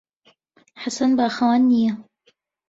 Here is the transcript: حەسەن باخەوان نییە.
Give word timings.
حەسەن 0.83 1.11
باخەوان 1.19 1.61
نییە. 1.71 1.91